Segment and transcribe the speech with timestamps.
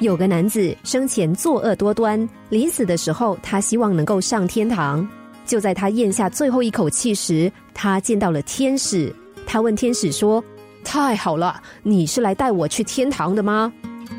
[0.00, 5.06] 有个男子生前作恶多端，临死的时候，他希望能够上天堂。
[5.46, 9.14] 就在他咽下最后一口气时，他见到了天使。
[9.46, 10.42] 他问天使说
[10.82, 13.72] ：“太好了，你是来带我去天堂的吗？”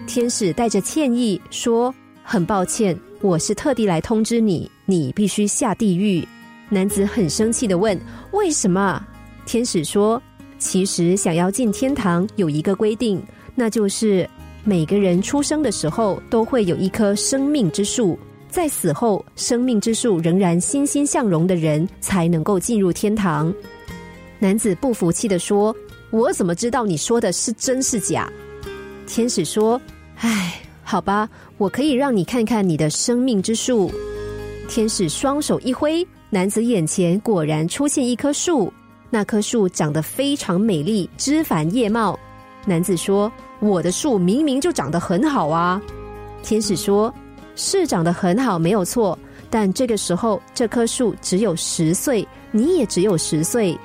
[0.07, 6.25] 天使带着歉意说：“很抱歉，我是特地来通知你，你必须下地狱。”
[6.69, 7.99] 男子很生气的问
[8.31, 9.05] ：“为什么？”
[9.45, 10.21] 天使说
[10.57, 13.21] ：“其实想要进天堂有一个规定，
[13.55, 14.29] 那就是。”
[14.67, 18.17] 每个人出生的时候都会有一棵生命之树，
[18.49, 23.53] 在死后生命之树仍然欣欣向荣的人才能够进入天堂。
[24.39, 25.73] 男子不服气的说
[26.09, 28.27] ：“我怎么知道你说的是真是假？”
[29.05, 29.79] 天使说
[30.17, 33.91] ：“唉，好吧，我可以让你看看你的生命之树。”
[34.67, 38.73] 天使双手一挥，男子眼前果然出现一棵树，
[39.11, 42.19] 那棵树长得非常美丽，枝繁叶茂。
[42.65, 43.31] 男子说。
[43.65, 45.81] 我的树明明就长得很好啊！
[46.43, 47.11] 天使说
[47.55, 49.17] ：“是长得很好，没有错。
[49.49, 53.77] 但这个时候，这棵树只有十岁，你也只有十岁。”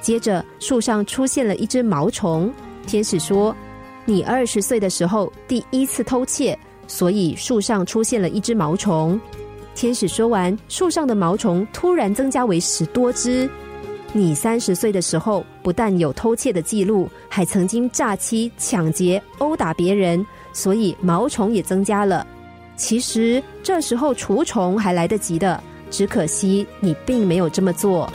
[0.00, 2.52] 接着，树上出现了一只毛虫。
[2.86, 3.54] 天使说
[4.06, 9.20] ：“你二十岁的时候第一次偷窃，所以树上出现了一只毛虫。”
[9.74, 13.50] 天使说完，树上的毛虫突然增加为十多只。
[14.12, 22.26] 你三十岁的时候，不但有偷窃的记录，还曾经诈欺、抢劫、殴打别人，所以毛虫也增加了。
[22.76, 28.12] 其实这时候除虫还来得及的，只可惜你并没有这么做。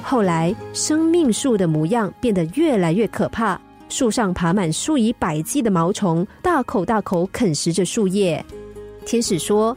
[0.00, 8.44] 后来生命树的模样变得越来越可怕，树上爬满数以百计的毛虫，大口大口啃食着树叶。
[9.04, 9.76] 天使说：“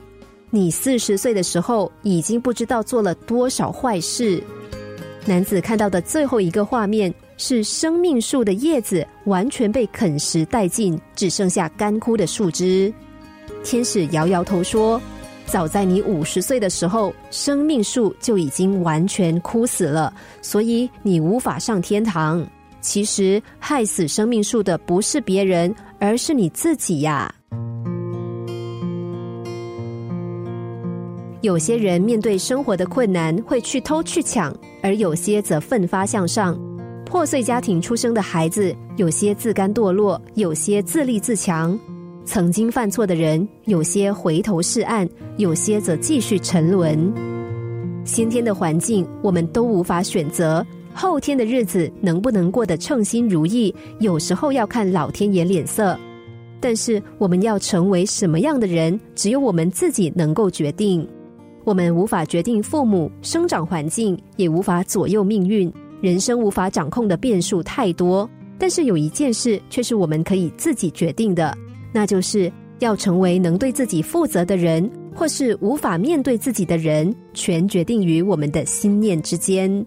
[0.52, 4.44] 你四十岁的时候，已经不知道做了多少坏事。”
[5.26, 12.92] 男子看到的最后一个画面是生命树的叶子完全被啃食殆尽，只剩下干枯的树枝。
[13.64, 15.00] 天使摇摇头说
[15.46, 22.46] ：“早在你五十岁的时候，生命树就已经完全枯死了，所以你无法上天堂。
[22.82, 27.32] 其实害死生命树的不是别人，而是你自己呀。”
[31.42, 36.60] 有些人面对生活的困难会去偷去抢，而有些则奋发向上。
[37.06, 41.80] 破碎家庭出生的孩子，有些自甘堕落，有些自立自强。
[42.26, 47.12] 曾经犯错的人，有些回头是岸，有些则继续沉沦。
[48.04, 55.98] 先天的环境我们都无法选择，后天的日子能不能过得称心如意，有时候要看老天爷脸色。
[56.60, 61.08] 但是我们要成为什么样的人，只有我们自己能够决定。
[61.70, 65.72] 我们无法决定父母生长环境，也无法左右命运。
[66.02, 71.56] 人生无法掌控的变数太多，但是有一件事却是我们可以自己决定的，
[71.94, 79.86] 那就是要成为能对自己负责的人，或是无法面对自己的人，全决定于我们的心念之间。